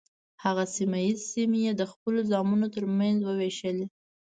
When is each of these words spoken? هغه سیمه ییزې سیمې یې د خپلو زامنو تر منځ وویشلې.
هغه 0.43 0.63
سیمه 0.75 0.99
ییزې 1.05 1.25
سیمې 1.33 1.59
یې 1.65 1.73
د 1.77 1.83
خپلو 1.91 2.19
زامنو 2.31 2.67
تر 2.75 2.83
منځ 2.99 3.17
وویشلې. 3.23 3.85